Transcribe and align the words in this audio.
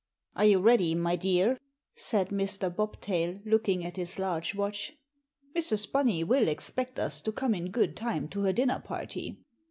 "Are 0.35 0.45
you 0.45 0.57
ready, 0.59 0.95
my 0.95 1.15
dear?" 1.15 1.59
said 1.95 2.29
Mr. 2.29 2.75
Bobtail, 2.75 3.39
looking 3.45 3.85
at 3.85 3.97
his 3.97 4.17
large 4.17 4.55
watch. 4.55 4.93
"Mrs. 5.55 5.91
Bunny 5.91 6.23
will 6.23 6.47
expect 6.47 6.97
us 6.97 7.21
to 7.21 7.31
come 7.31 7.53
in 7.53 7.69
good 7.69 7.95
time 7.95 8.27
to 8.29 8.41
her 8.41 8.51
dinner 8.51 8.79
party." 8.83 9.37